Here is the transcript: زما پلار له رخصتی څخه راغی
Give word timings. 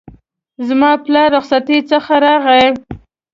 زما 0.67 0.91
پلار 1.05 1.29
له 1.31 1.31
رخصتی 1.35 1.77
څخه 1.91 2.13
راغی 2.25 2.67